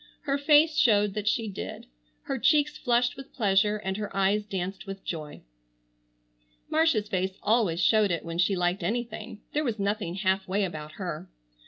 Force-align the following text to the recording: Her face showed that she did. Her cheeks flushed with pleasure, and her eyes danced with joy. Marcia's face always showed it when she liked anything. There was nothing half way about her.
Her 0.21 0.39
face 0.39 0.77
showed 0.79 1.13
that 1.13 1.27
she 1.27 1.47
did. 1.47 1.85
Her 2.23 2.39
cheeks 2.39 2.75
flushed 2.75 3.15
with 3.15 3.35
pleasure, 3.35 3.77
and 3.77 3.97
her 3.97 4.09
eyes 4.17 4.47
danced 4.47 4.87
with 4.87 5.03
joy. 5.05 5.43
Marcia's 6.71 7.07
face 7.07 7.37
always 7.43 7.79
showed 7.79 8.09
it 8.09 8.25
when 8.25 8.39
she 8.39 8.55
liked 8.55 8.81
anything. 8.81 9.41
There 9.53 9.63
was 9.63 9.77
nothing 9.77 10.15
half 10.15 10.47
way 10.47 10.63
about 10.63 10.93
her. 10.93 11.29